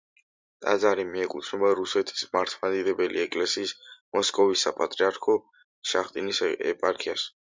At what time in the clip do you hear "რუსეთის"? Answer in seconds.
1.79-2.23